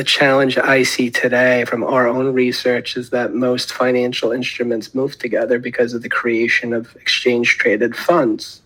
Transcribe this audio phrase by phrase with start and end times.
[0.00, 5.18] the challenge I see today from our own research is that most financial instruments move
[5.18, 8.62] together because of the creation of exchange traded funds.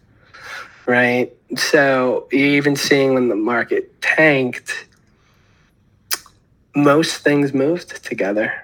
[0.87, 1.33] Right.
[1.57, 4.87] So you're even seeing when the market tanked,
[6.77, 8.64] most things moved together.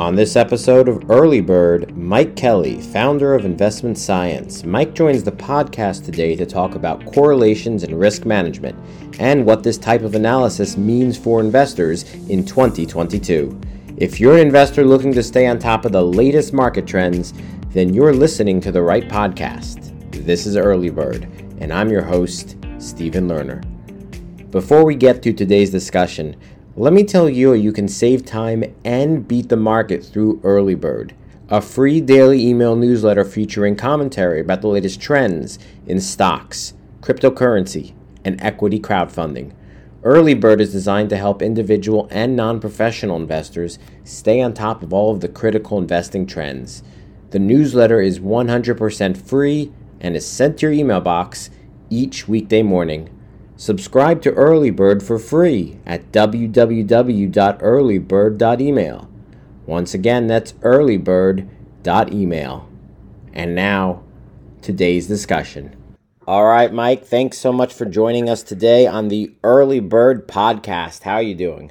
[0.00, 4.64] On this episode of Early Bird, Mike Kelly, founder of Investment Science.
[4.64, 8.78] Mike joins the podcast today to talk about correlations and risk management
[9.18, 13.60] and what this type of analysis means for investors in 2022.
[13.98, 17.34] If you're an investor looking to stay on top of the latest market trends,
[17.68, 19.92] then you're listening to the right podcast.
[20.24, 21.24] This is Early Bird,
[21.58, 23.62] and I'm your host, Stephen Lerner.
[24.50, 26.36] Before we get to today's discussion,
[26.80, 31.14] let me tell you you can save time and beat the market through Early Bird,
[31.50, 36.72] a free daily email newsletter featuring commentary about the latest trends in stocks,
[37.02, 37.92] cryptocurrency,
[38.24, 39.52] and equity crowdfunding.
[40.02, 44.94] Early Bird is designed to help individual and non professional investors stay on top of
[44.94, 46.82] all of the critical investing trends.
[47.28, 49.70] The newsletter is 100% free
[50.00, 51.50] and is sent to your email box
[51.90, 53.10] each weekday morning.
[53.60, 59.10] Subscribe to Early Bird for free at www.earlybird.email.
[59.66, 62.68] Once again, that's earlybird.email.
[63.34, 64.02] And now,
[64.62, 65.76] today's discussion.
[66.26, 71.02] All right, Mike, thanks so much for joining us today on the Early Bird podcast.
[71.02, 71.70] How are you doing?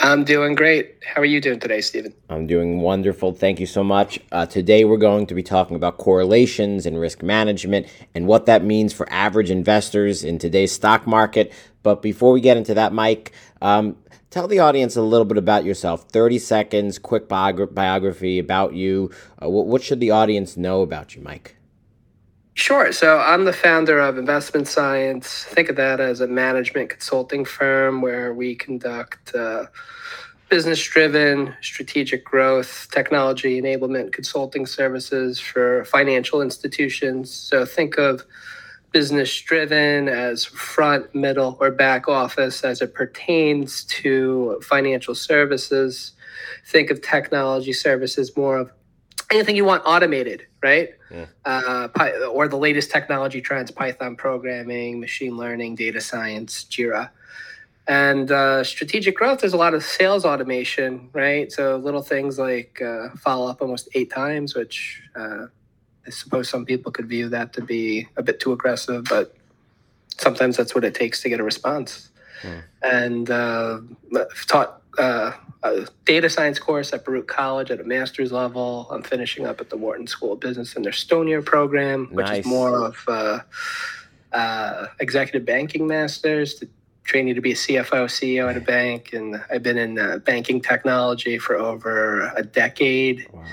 [0.00, 0.94] I'm doing great.
[1.04, 2.14] How are you doing today, Stephen?
[2.30, 3.32] I'm doing wonderful.
[3.32, 4.20] Thank you so much.
[4.30, 8.64] Uh, today, we're going to be talking about correlations and risk management and what that
[8.64, 11.52] means for average investors in today's stock market.
[11.82, 13.96] But before we get into that, Mike, um,
[14.30, 19.10] tell the audience a little bit about yourself 30 seconds, quick biogra- biography about you.
[19.42, 21.57] Uh, what, what should the audience know about you, Mike?
[22.58, 22.90] Sure.
[22.90, 25.44] So I'm the founder of Investment Science.
[25.44, 29.66] Think of that as a management consulting firm where we conduct uh,
[30.48, 37.30] business driven strategic growth, technology enablement consulting services for financial institutions.
[37.30, 38.24] So think of
[38.90, 46.10] business driven as front, middle, or back office as it pertains to financial services.
[46.66, 48.72] Think of technology services more of
[49.30, 50.90] anything you want automated, right?
[51.10, 51.26] Yeah.
[51.44, 51.88] Uh,
[52.30, 57.10] or the latest technology trends, Python programming, machine learning, data science, Jira.
[57.86, 61.50] And uh, strategic growth, there's a lot of sales automation, right?
[61.50, 65.46] So little things like uh, follow up almost eight times, which uh,
[66.06, 69.34] I suppose some people could view that to be a bit too aggressive, but
[70.18, 72.10] sometimes that's what it takes to get a response.
[72.42, 72.58] Hmm.
[72.82, 73.80] And uh,
[74.14, 75.32] I've taught uh,
[75.62, 78.86] a data science course at Baruch College at a master's level.
[78.90, 82.40] I'm finishing up at the Wharton School of Business in their Stonier program, which nice.
[82.40, 83.40] is more of uh,
[84.32, 86.68] uh, executive banking masters to
[87.04, 89.12] train you to be a CFO, CEO at a bank.
[89.12, 93.26] And I've been in uh, banking technology for over a decade.
[93.32, 93.44] Wow.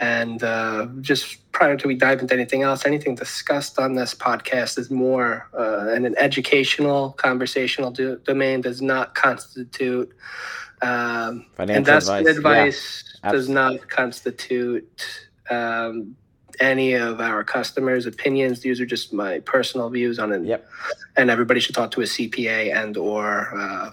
[0.00, 4.78] And uh, just prior to we dive into anything else, anything discussed on this podcast
[4.78, 10.10] is more uh, in an educational, conversational do- domain, does not constitute
[10.82, 16.16] um, investment advice, advice yeah, does not constitute um,
[16.58, 18.60] any of our customers' opinions.
[18.60, 20.44] These are just my personal views on it.
[20.44, 20.68] Yep.
[21.16, 23.90] And everybody should talk to a CPA and or uh,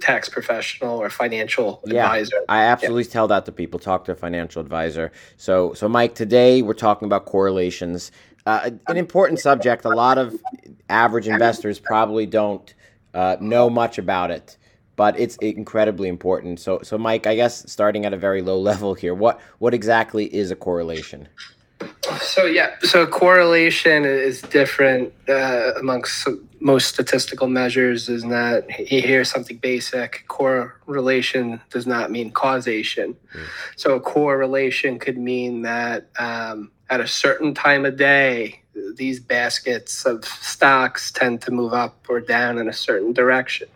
[0.00, 2.36] tax professional or financial yeah, advisor.
[2.48, 3.10] I absolutely yeah.
[3.10, 3.80] tell that to people.
[3.80, 5.12] Talk to a financial advisor.
[5.36, 8.12] So, so Mike, today we're talking about correlations.
[8.44, 9.84] Uh, an important subject.
[9.84, 10.34] A lot of
[10.88, 12.74] average investors probably don't
[13.14, 14.56] uh, know much about it
[14.96, 16.60] but it's incredibly important.
[16.60, 20.32] So, so Mike, I guess starting at a very low level here, what what exactly
[20.34, 21.28] is a correlation?
[22.20, 26.28] So yeah, so correlation is different uh, amongst
[26.60, 28.08] most statistical measures.
[28.08, 30.24] Is that you hear something basic.
[30.28, 33.14] Correlation does not mean causation.
[33.34, 33.46] Mm.
[33.76, 38.62] So a correlation could mean that um, at a certain time of day,
[38.96, 43.68] these baskets of stocks tend to move up or down in a certain direction.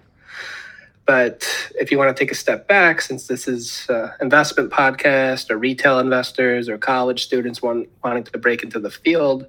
[1.07, 1.49] But
[1.79, 5.57] if you want to take a step back, since this is an investment podcast or
[5.57, 9.47] retail investors or college students want, wanting to break into the field,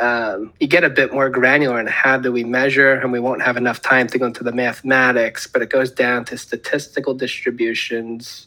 [0.00, 3.42] um, you get a bit more granular in how do we measure, and we won't
[3.42, 8.46] have enough time to go into the mathematics, but it goes down to statistical distributions.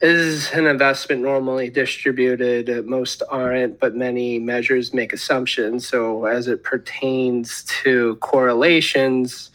[0.00, 2.86] Is an investment normally distributed?
[2.86, 5.86] Most aren't, but many measures make assumptions.
[5.86, 9.50] So, as it pertains to correlations,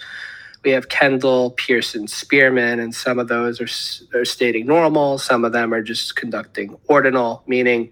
[0.63, 5.17] we have Kendall, Pearson, Spearman, and some of those are, are stating normal.
[5.17, 7.91] Some of them are just conducting ordinal, meaning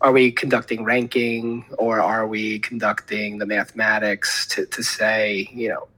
[0.00, 5.88] are we conducting ranking or are we conducting the mathematics to, to say, you know,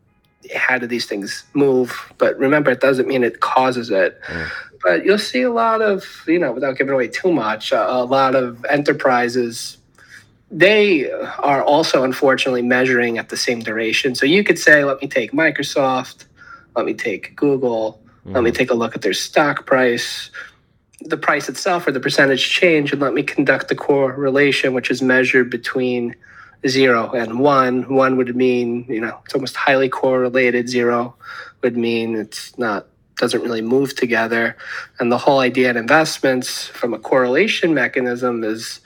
[0.55, 2.13] how do these things move?
[2.19, 4.21] But remember, it doesn't mean it causes it.
[4.23, 4.51] Mm.
[4.83, 8.05] But you'll see a lot of, you know, without giving away too much, a, a
[8.05, 9.77] lot of enterprises
[10.51, 14.15] they are also unfortunately measuring at the same duration.
[14.15, 16.27] So you could say, let me take Microsoft,
[16.75, 18.35] let me take Google, mm.
[18.35, 18.57] let me mm-hmm.
[18.57, 20.31] take a look at their stock price,
[21.03, 25.01] the price itself or the percentage change, and let me conduct a correlation, which is
[25.01, 26.17] measured between
[26.67, 27.95] zero and one.
[27.95, 30.69] One would mean, you know, it's almost highly correlated.
[30.69, 31.15] Zero
[31.63, 32.87] would mean it's not
[33.17, 34.57] doesn't really move together.
[34.99, 38.81] And the whole idea in investments from a correlation mechanism is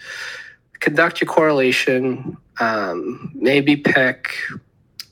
[0.84, 4.36] conduct your correlation, um, maybe pick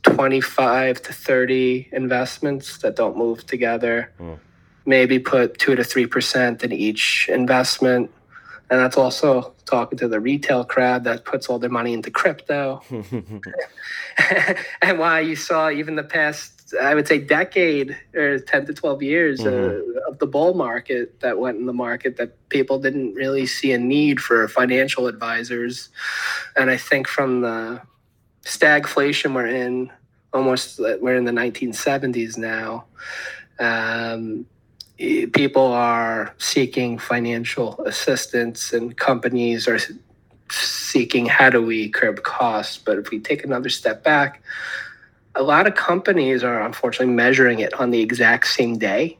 [0.02, 4.12] 25 to 30 investments that don't move together.
[4.20, 4.38] Mm.
[4.84, 8.10] Maybe put 2 to 3% in each investment.
[8.72, 12.80] And that's also talking to the retail crowd that puts all their money into crypto.
[14.80, 19.02] and why you saw even the past I would say decade or 10 to 12
[19.02, 19.98] years uh, mm-hmm.
[19.98, 23.72] uh, of the bull market that went in the market that people didn't really see
[23.72, 25.90] a need for financial advisors.
[26.56, 27.82] And I think from the
[28.42, 29.92] stagflation we're in,
[30.32, 32.86] almost we're in the 1970s now.
[33.58, 34.46] Um,
[35.32, 39.78] people are seeking financial assistance and companies are
[40.50, 42.78] seeking how do we curb costs.
[42.78, 44.42] But if we take another step back,
[45.34, 49.18] a lot of companies are unfortunately measuring it on the exact same day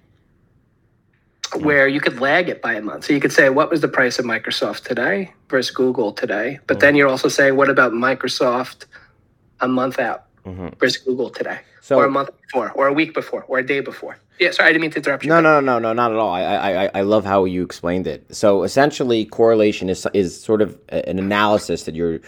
[1.56, 3.04] where you could lag it by a month.
[3.04, 6.60] So you could say, what was the price of Microsoft today versus Google today?
[6.66, 6.98] But then mm.
[6.98, 8.86] you're also saying, what about Microsoft
[9.60, 10.68] a month out mm-hmm.
[10.78, 11.60] versus Google today?
[11.80, 14.18] So, or a month before, or a week before, or a day before.
[14.38, 15.28] Yeah, sorry, I didn't mean to interrupt you.
[15.28, 16.32] No, no, no, no, not at all.
[16.32, 18.34] I, I, I love how you explained it.
[18.34, 22.20] So essentially, correlation is is sort of an analysis that you're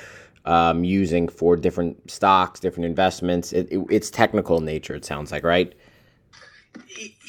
[0.44, 3.52] um, using for different stocks, different investments.
[3.52, 5.74] It, it, it's technical in nature, it sounds like, right?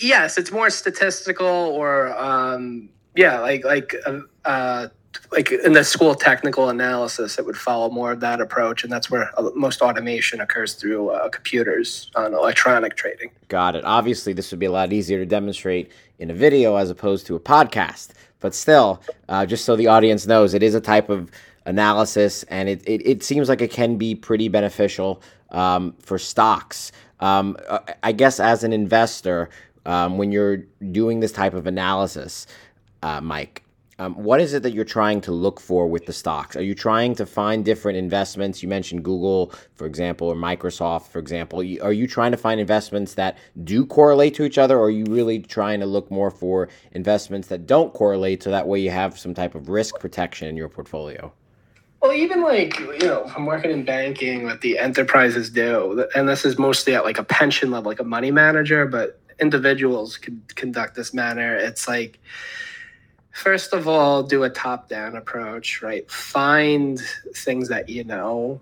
[0.01, 4.87] Yes, it's more statistical or um, yeah, like like uh, uh,
[5.31, 8.91] like in the school of technical analysis, it would follow more of that approach, and
[8.91, 13.31] that's where uh, most automation occurs through uh, computers on electronic trading.
[13.47, 13.83] Got it.
[13.85, 17.35] Obviously, this would be a lot easier to demonstrate in a video as opposed to
[17.35, 21.31] a podcast, but still, uh, just so the audience knows, it is a type of
[21.65, 25.21] analysis, and it, it, it seems like it can be pretty beneficial
[25.51, 26.91] um, for stocks.
[27.19, 27.57] Um,
[28.03, 29.49] I guess as an investor,
[29.85, 30.57] um, when you're
[30.91, 32.47] doing this type of analysis,
[33.01, 33.63] uh, Mike,
[33.97, 36.55] um, what is it that you're trying to look for with the stocks?
[36.57, 38.61] Are you trying to find different investments?
[38.61, 41.59] You mentioned Google, for example, or Microsoft, for example.
[41.59, 45.05] Are you trying to find investments that do correlate to each other, or are you
[45.05, 49.17] really trying to look more for investments that don't correlate so that way you have
[49.17, 51.31] some type of risk protection in your portfolio?
[52.01, 56.43] Well, even like you know, I'm working in banking, what the enterprises do, and this
[56.43, 60.95] is mostly at like a pension level, like a money manager, but individuals can conduct
[60.95, 61.55] this manner.
[61.55, 62.19] It's like,
[63.35, 66.09] first of all, do a top-down approach, right?
[66.09, 66.99] Find
[67.35, 68.61] things that you know,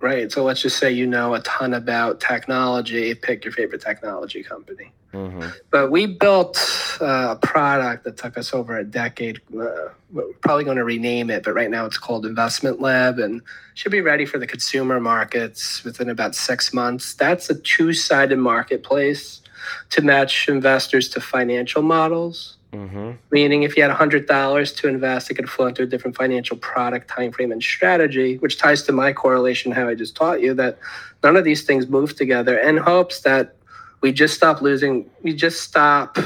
[0.00, 0.30] right?
[0.30, 3.14] So let's just say you know a ton about technology.
[3.14, 5.48] Pick your favorite technology company Mm-hmm.
[5.70, 6.58] But we built
[7.00, 9.40] uh, a product that took us over a decade.
[9.54, 13.42] Uh, we're probably going to rename it, but right now it's called Investment Lab and
[13.74, 17.14] should be ready for the consumer markets within about six months.
[17.14, 19.42] That's a two sided marketplace
[19.90, 22.56] to match investors to financial models.
[22.72, 23.12] Mm-hmm.
[23.30, 27.08] Meaning, if you had $100 to invest, it could flow into a different financial product,
[27.08, 30.78] time frame, and strategy, which ties to my correlation, how I just taught you that
[31.22, 33.56] none of these things move together in hopes that
[34.00, 36.18] we just stop losing we just stop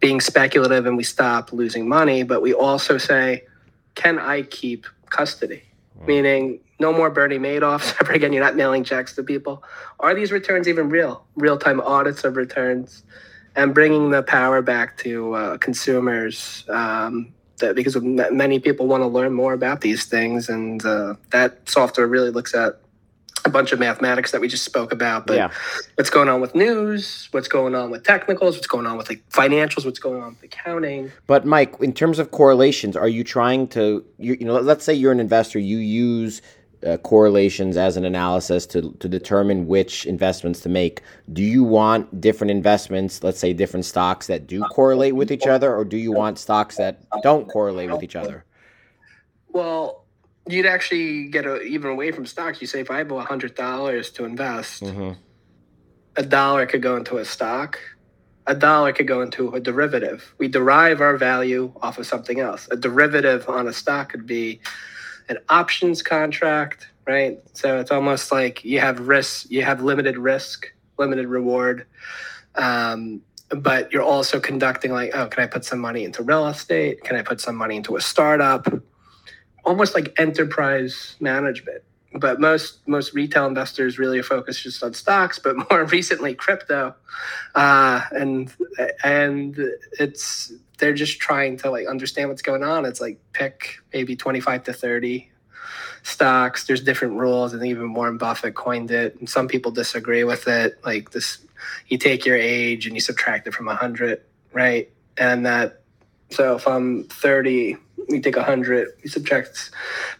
[0.00, 3.44] being speculative and we stop losing money but we also say
[3.94, 5.62] can i keep custody?
[6.00, 6.06] Mm.
[6.06, 8.32] meaning no more bernie madoffs ever again.
[8.32, 9.62] You're not mailing checks to people.
[10.00, 11.24] Are these returns even real?
[11.36, 13.04] Real-time audits of returns
[13.56, 19.06] and bringing the power back to uh, consumers um, that because many people want to
[19.06, 22.80] learn more about these things and uh, that software really looks at
[23.44, 25.50] a bunch of mathematics that we just spoke about, but yeah.
[25.94, 29.26] what's going on with news, what's going on with technicals, what's going on with like
[29.30, 31.10] financials, what's going on with accounting.
[31.26, 34.92] But Mike, in terms of correlations, are you trying to you, you know, let's say
[34.92, 36.42] you're an investor, you use
[36.86, 41.02] uh, correlations as an analysis to to determine which investments to make.
[41.32, 45.74] Do you want different investments, let's say different stocks that do correlate with each other,
[45.74, 48.44] or do you want stocks that don't correlate with each other?
[49.48, 50.06] Well,
[50.48, 52.60] you'd actually get a, even away from stocks.
[52.60, 55.12] You say if I have a hundred dollars to invest, mm-hmm.
[56.16, 57.78] a dollar could go into a stock,
[58.46, 60.34] a dollar could go into a derivative.
[60.38, 62.68] We derive our value off of something else.
[62.70, 64.60] A derivative on a stock could be
[65.30, 67.40] an options contract, right?
[67.54, 70.66] So it's almost like you have risk, you have limited risk,
[70.98, 71.86] limited reward.
[72.56, 77.02] Um, but you're also conducting like, oh, can I put some money into real estate?
[77.02, 78.66] Can I put some money into a startup?
[79.64, 81.82] Almost like enterprise management.
[82.12, 86.96] But most most retail investors really focus just on stocks, but more recently crypto,
[87.54, 88.52] uh, and
[89.04, 89.56] and
[89.92, 92.84] it's they're just trying to like understand what's going on.
[92.84, 95.30] It's like pick maybe twenty five to thirty
[96.02, 96.66] stocks.
[96.66, 99.16] There's different rules, and even Warren Buffett coined it.
[99.18, 100.78] And some people disagree with it.
[100.84, 101.38] Like this,
[101.88, 104.22] you take your age and you subtract it from 100,
[104.52, 104.90] right?
[105.16, 105.82] And that,
[106.30, 107.76] so if I'm 30,
[108.08, 109.70] we take 100, we subtract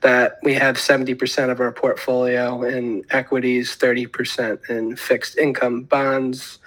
[0.02, 0.38] that.
[0.42, 6.58] We have 70% of our portfolio in equities, 30% in fixed income bonds.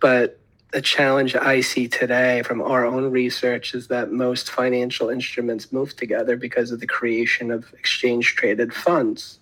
[0.00, 0.40] But
[0.72, 5.96] the challenge I see today from our own research is that most financial instruments move
[5.96, 9.38] together because of the creation of exchange traded funds.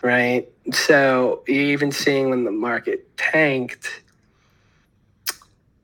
[0.00, 0.48] Right.
[0.72, 4.04] So even seeing when the market tanked,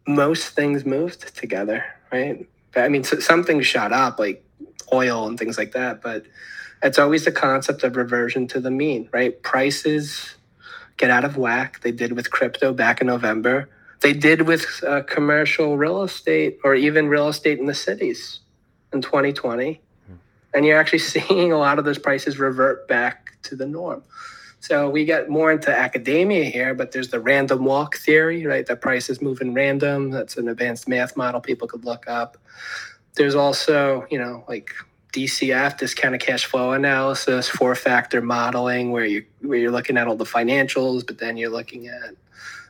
[0.07, 1.85] most things moved together.
[2.13, 2.47] Right.
[2.77, 4.45] I mean, some things shot up like
[4.93, 6.25] oil and things like that, but
[6.83, 9.43] it's always the concept of reversion to the mean, right?
[9.43, 10.37] Prices
[10.97, 11.81] get out of whack.
[11.81, 13.69] They did with crypto back in November
[14.05, 18.41] they did with uh, commercial real estate or even real estate in the cities
[18.93, 19.81] in 2020.
[20.53, 24.03] And you're actually seeing a lot of those prices revert back to the norm.
[24.61, 28.67] So we get more into academia here, but there's the random walk theory, right?
[28.67, 30.11] That prices move in random.
[30.11, 32.37] That's an advanced math model people could look up.
[33.15, 34.71] There's also, you know, like
[35.15, 40.17] DCF, discounted cash flow analysis, four factor modeling, where you where you're looking at all
[40.17, 42.15] the financials, but then you're looking at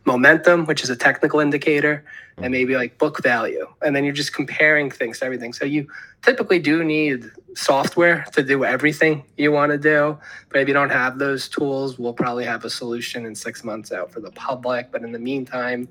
[0.04, 2.04] momentum, which is a technical indicator,
[2.38, 3.66] and maybe like book value.
[3.82, 5.52] And then you're just comparing things to everything.
[5.52, 5.88] So you
[6.22, 10.18] typically do need software to do everything you want to do.
[10.50, 13.92] But if you don't have those tools, we'll probably have a solution in six months
[13.92, 14.90] out for the public.
[14.90, 15.88] But in the meantime,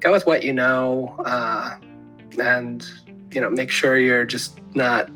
[0.00, 1.76] go with what you know uh,
[2.40, 2.86] and
[3.30, 5.10] you know make sure you're just not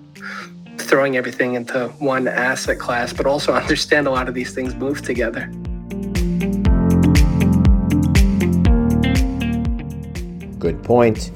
[0.79, 5.03] throwing everything into one asset class, but also understand a lot of these things move
[5.03, 5.51] together.
[10.89, 11.31] Point.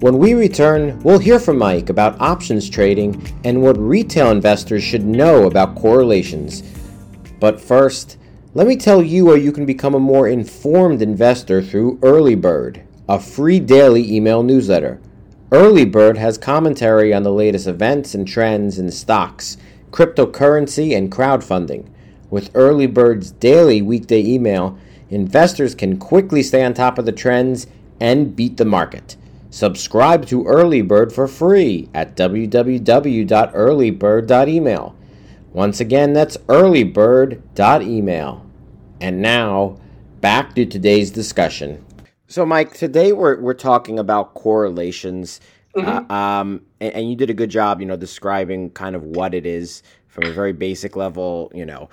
[0.00, 5.04] When we return, we'll hear from Mike about options trading and what retail investors should
[5.04, 6.64] know about correlations.
[7.38, 8.18] But first,
[8.54, 12.82] let me tell you how you can become a more informed investor through Early Bird,
[13.08, 15.00] a free daily email newsletter.
[15.52, 19.56] Early Bird has commentary on the latest events and trends in stocks,
[19.92, 21.88] cryptocurrency, and crowdfunding.
[22.30, 24.76] With Early Bird's daily weekday email,
[25.08, 27.68] investors can quickly stay on top of the trends
[28.00, 29.16] and beat the market.
[29.50, 34.96] Subscribe to Early Bird for free at www.earlybird.email.
[35.52, 38.46] Once again, that's earlybird.email.
[39.00, 39.78] And now,
[40.20, 41.82] back to today's discussion.
[42.26, 45.40] So, Mike, today we're, we're talking about correlations.
[45.74, 45.88] Mm-hmm.
[45.88, 49.32] Uh, um, and, and you did a good job, you know, describing kind of what
[49.32, 51.88] it is from a very basic level, you know,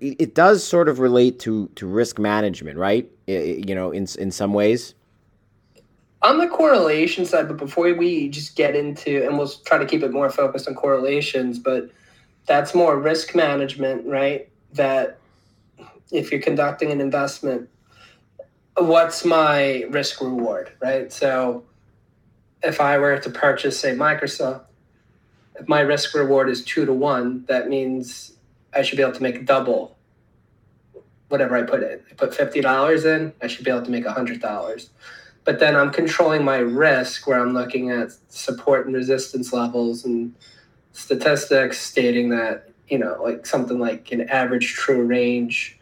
[0.00, 3.10] it, does sort of relate to to risk management, right?
[3.26, 4.94] It, you know, in in some ways
[6.22, 10.02] on the correlation side, but before we just get into, and we'll try to keep
[10.02, 11.90] it more focused on correlations, but
[12.46, 14.48] that's more risk management, right?
[14.74, 15.18] That
[16.10, 17.68] if you're conducting an investment,
[18.76, 21.10] what's my risk reward, right?
[21.12, 21.64] So
[22.62, 24.64] if I were to purchase, say, Microsoft,
[25.58, 28.32] if my risk reward is two to one, that means
[28.74, 29.96] I should be able to make double
[31.28, 32.00] whatever I put in.
[32.10, 34.88] I put $50 in, I should be able to make $100
[35.44, 40.34] but then I'm controlling my risk where I'm looking at support and resistance levels and
[40.92, 45.78] statistics stating that, you know, like something like an average true range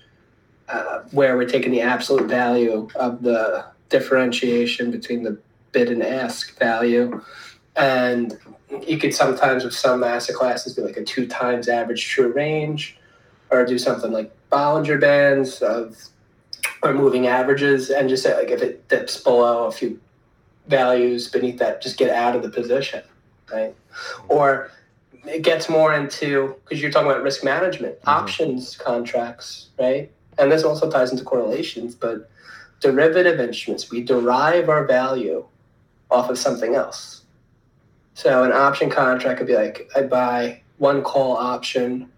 [0.69, 5.39] uh, where we're taking the absolute value of the differentiation between the
[5.73, 7.23] bid and ask value.
[7.75, 8.39] And
[8.87, 12.99] you could sometimes, with some asset classes, do like a two times average true range
[13.51, 15.97] or do something like Bollinger Bands of
[16.83, 20.01] or moving averages and just say like if it dips below a few
[20.69, 23.03] values beneath that, just get out of the position,
[23.53, 23.75] right?
[24.29, 24.71] Or
[25.27, 28.11] it gets more into because you're talking about risk management, mm-hmm.
[28.11, 30.11] options contracts, right?
[30.39, 32.31] And this also ties into correlations, but
[32.81, 35.45] derivative instruments, we derive our value
[36.11, 37.23] off of something else.
[38.15, 42.11] So an option contract could be like I buy one call option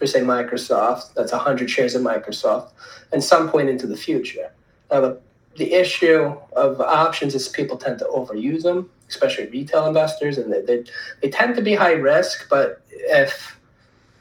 [0.00, 2.70] for say Microsoft, that's 100 shares of Microsoft,
[3.12, 4.50] and some point into the future.
[4.90, 5.20] Now the
[5.56, 10.62] the issue of options is people tend to overuse them, especially retail investors, and they,
[10.62, 10.84] they,
[11.20, 12.48] they tend to be high risk.
[12.48, 13.58] But if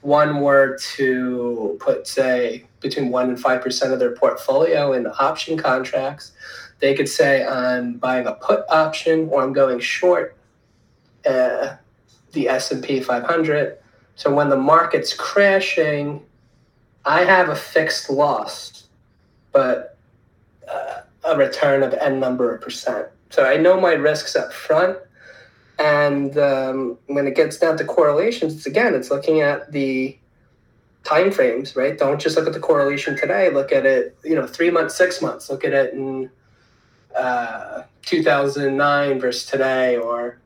[0.01, 6.31] one were to put, say, between 1% and 5% of their portfolio in option contracts,
[6.79, 10.35] they could say, I'm buying a put option or I'm going short
[11.25, 11.75] uh,
[12.31, 13.77] the S&P 500.
[14.19, 16.21] So when the market's crashing,
[17.05, 18.89] I have a fixed loss,
[19.53, 19.97] but
[20.69, 23.07] uh, a return of n number of percent.
[23.29, 24.97] So I know my risks up front.
[25.79, 30.17] And um, when it gets down to correlations, it's again, it's looking at the
[31.05, 31.97] time frames, right?
[31.97, 33.49] Don't just look at the correlation today.
[33.49, 35.49] Look at it, you know, three months, six months.
[35.49, 36.29] Look at it in
[37.15, 40.39] uh, 2009 versus today, or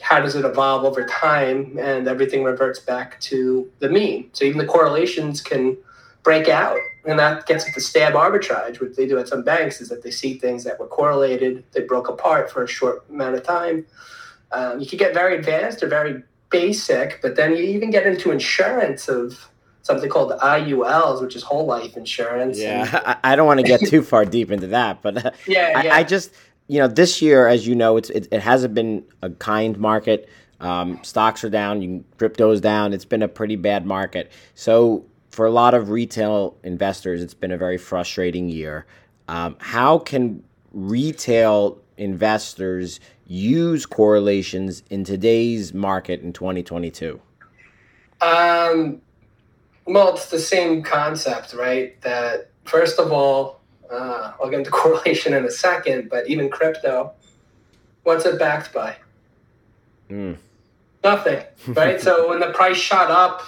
[0.00, 1.76] how does it evolve over time?
[1.78, 4.30] And everything reverts back to the mean.
[4.32, 5.76] So even the correlations can
[6.22, 6.78] break out.
[7.04, 10.02] And that gets at the stat arbitrage, which they do at some banks, is that
[10.02, 13.86] they see things that were correlated, they broke apart for a short amount of time.
[14.52, 18.30] Um, you could get very advanced or very basic, but then you even get into
[18.30, 19.48] insurance of
[19.82, 22.58] something called IULs, which is whole life insurance.
[22.58, 25.30] Yeah, and, I, I, don't want to get too far deep into that, but uh,
[25.46, 25.94] yeah, I, yeah.
[25.96, 26.32] I, just
[26.68, 30.28] you know this year, as you know, it's it, it hasn't been a kind market.
[30.60, 32.92] Um, stocks are down, you crypto's down.
[32.92, 34.30] It's been a pretty bad market.
[34.54, 38.86] So for a lot of retail investors, it's been a very frustrating year.
[39.28, 47.20] Um, how can retail investors use correlations in today's market in 2022?
[48.20, 49.00] Um,
[49.86, 52.00] well, it's the same concept, right?
[52.02, 53.57] That first of all,
[53.90, 57.12] uh, I'll get into correlation in a second, but even crypto,
[58.02, 58.96] what's it backed by?
[60.10, 60.36] Mm.
[61.04, 62.00] Nothing, right?
[62.00, 63.42] so when the price shot up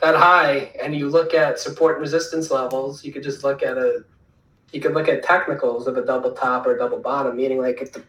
[0.00, 3.78] that high and you look at support and resistance levels, you could just look at
[3.78, 4.04] a
[4.72, 7.92] you could look at technicals of a double top or double bottom, meaning like if
[7.92, 8.02] the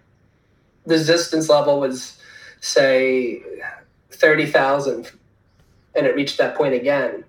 [0.85, 2.19] resistance level was
[2.59, 3.41] say
[4.09, 5.11] thirty thousand
[5.95, 7.23] and it reached that point again,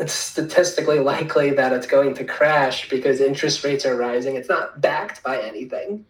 [0.00, 4.34] it's statistically likely that it's going to crash because interest rates are rising.
[4.34, 6.06] It's not backed by anything.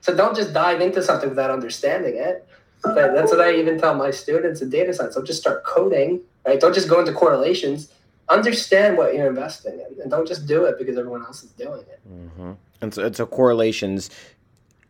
[0.00, 2.46] So don't just dive into something without understanding it.
[2.82, 5.16] But that's what I even tell my students in data science.
[5.16, 6.60] Don't just start coding, right?
[6.60, 7.92] Don't just go into correlations.
[8.28, 11.80] Understand what you're investing in, and don't just do it because everyone else is doing
[11.80, 12.00] it.
[12.08, 12.52] Mm-hmm.
[12.80, 14.10] And so, so correlations,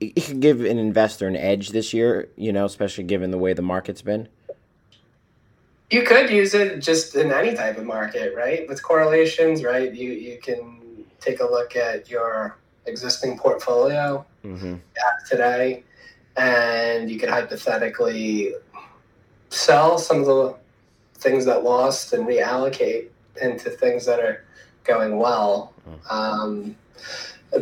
[0.01, 2.29] it can give an investor an edge this year.
[2.37, 4.29] You know, especially given the way the market's been.
[5.91, 8.69] You could use it just in any type of market, right?
[8.69, 9.93] With correlations, right?
[9.95, 14.77] You you can take a look at your existing portfolio mm-hmm.
[15.29, 15.83] today
[16.37, 18.55] and you could hypothetically
[19.49, 20.57] sell some of the
[21.15, 23.09] things that lost and reallocate
[23.41, 24.45] into things that are
[24.85, 25.73] going well.
[25.89, 26.13] Mm.
[26.13, 26.77] Um,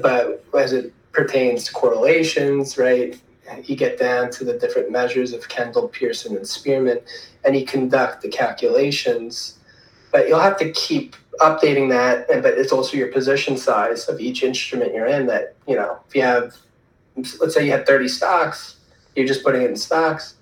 [0.03, 3.21] but as it pertains to correlations, right,
[3.65, 7.01] you get down to the different measures of Kendall, Pearson, and Spearman,
[7.45, 9.59] and you conduct the calculations.
[10.13, 14.21] But you'll have to keep updating that, and but it's also your position size of
[14.21, 15.27] each instrument you're in.
[15.27, 16.57] That you know, if you have
[17.17, 18.77] let's say you had 30 stocks,
[19.15, 20.35] you're just putting it in stocks,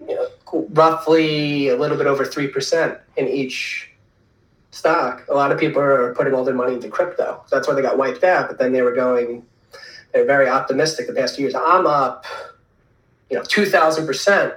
[0.00, 3.90] you know, roughly a little bit over 3% in each
[4.70, 5.26] stock.
[5.28, 7.44] A lot of people are putting all their money into crypto.
[7.50, 8.48] That's why they got wiped out.
[8.48, 9.44] But then they were going,
[10.16, 11.54] they're very optimistic the past two years.
[11.54, 12.24] I'm up,
[13.28, 14.56] you know, 2,000%.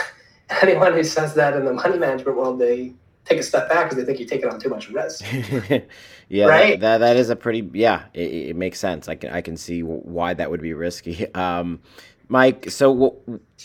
[0.62, 2.94] Anyone who says that in the money management world, they
[3.26, 5.24] take a step back because they think you're taking on too much risk.
[6.28, 6.80] yeah, right.
[6.80, 8.04] That, that is a pretty yeah.
[8.14, 9.08] It, it, makes sense.
[9.08, 11.26] I can I can see why that would be risky.
[11.34, 11.80] Um,
[12.28, 13.20] Mike, so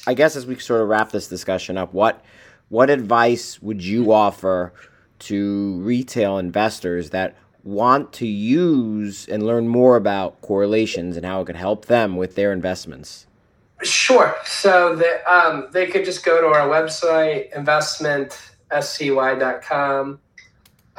[0.06, 2.24] I guess as we sort of wrap this discussion up, what
[2.68, 4.74] what advice would you offer
[5.20, 11.46] to retail investors that want to use and learn more about correlations and how it
[11.46, 13.26] could help them with their investments?
[13.82, 14.36] Sure.
[14.46, 20.20] So the, um, they could just go to our website, investmentscy.com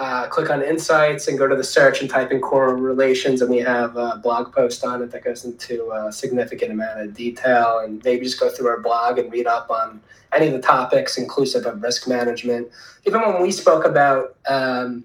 [0.01, 3.59] uh, click on insights and go to the search and type in correlations and we
[3.59, 8.03] have a blog post on it that goes into a significant amount of detail and
[8.03, 10.01] maybe just go through our blog and read up on
[10.33, 12.67] any of the topics inclusive of risk management
[13.05, 15.05] even when we spoke about um,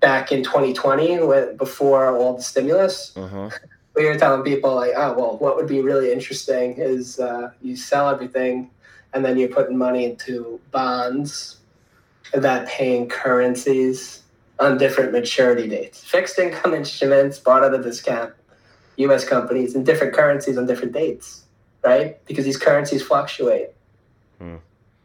[0.00, 3.50] back in 2020 when, before all the stimulus uh-huh.
[3.96, 7.76] we were telling people like oh well what would be really interesting is uh, you
[7.76, 8.70] sell everything
[9.12, 11.58] and then you're putting money into bonds
[12.32, 14.22] that paying currencies
[14.58, 16.04] on different maturity dates.
[16.04, 18.32] Fixed income instruments bought at a discount,
[18.96, 19.24] U.S.
[19.24, 21.44] companies in different currencies on different dates,
[21.82, 22.24] right?
[22.26, 23.70] Because these currencies fluctuate,
[24.38, 24.56] hmm.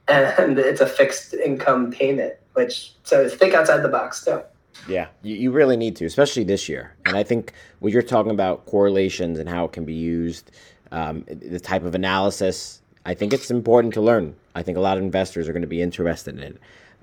[0.07, 2.33] and it's a fixed income payment.
[2.53, 4.41] Which so think outside the box too.
[4.87, 6.95] Yeah, you, you really need to, especially this year.
[7.05, 10.51] And I think when you're talking about correlations and how it can be used,
[10.91, 14.35] um, the type of analysis, I think it's important to learn.
[14.53, 16.57] I think a lot of investors are going to be interested in it.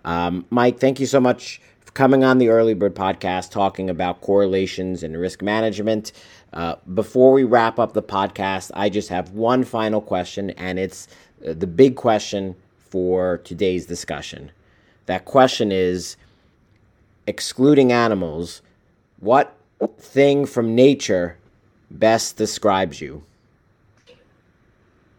[0.04, 4.20] Um, Mike, thank you so much for coming on the Early Bird podcast, talking about
[4.20, 6.12] correlations and risk management.
[6.52, 11.08] Uh, before we wrap up the podcast, I just have one final question, and it's
[11.46, 12.56] uh, the big question
[12.90, 14.50] for today's discussion.
[15.06, 16.16] That question is
[17.26, 18.62] excluding animals,
[19.20, 19.56] what
[19.98, 21.36] thing from nature
[21.90, 23.24] best describes you?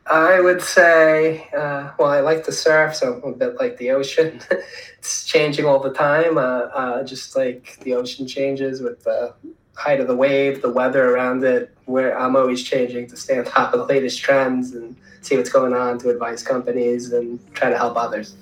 [0.05, 3.91] I would say, uh, well, I like to surf, so I'm a bit like the
[3.91, 4.41] ocean.
[4.99, 9.33] it's changing all the time, uh, uh, just like the ocean changes with the
[9.75, 11.75] height of the wave, the weather around it.
[11.85, 15.49] Where I'm always changing to stay on top of the latest trends and see what's
[15.49, 18.35] going on to advise companies and try to help others.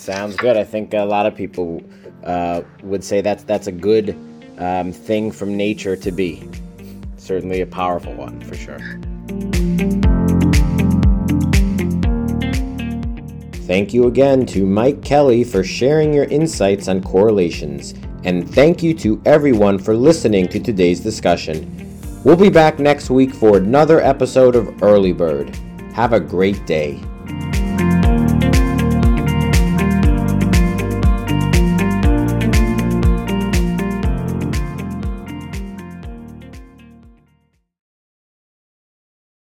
[0.00, 0.56] Sounds good.
[0.56, 1.82] I think a lot of people
[2.24, 4.16] uh, would say that's that's a good
[4.56, 6.48] um, thing from nature to be.
[7.18, 8.78] Certainly a powerful one for sure.
[13.66, 17.92] Thank you again to Mike Kelly for sharing your insights on correlations,
[18.24, 21.76] and thank you to everyone for listening to today's discussion.
[22.24, 25.54] We'll be back next week for another episode of Early Bird.
[25.92, 26.98] Have a great day.